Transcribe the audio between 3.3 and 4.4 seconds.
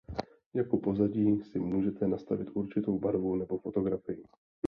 nebo fotografii.